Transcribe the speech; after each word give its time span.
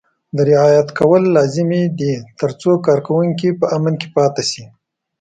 دا 0.35 0.43
رعایت 0.51 0.87
کول 0.99 1.23
لازمي 1.35 1.83
دي 1.99 2.13
ترڅو 2.39 2.71
کارکوونکي 2.87 3.49
په 3.59 3.65
امن 3.75 3.93
کې 4.01 4.07
پاتې 4.15 4.43
شي. 4.51 4.63